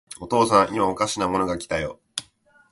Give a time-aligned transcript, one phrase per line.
[0.19, 1.99] お父さん、いまおかしなものが来たよ。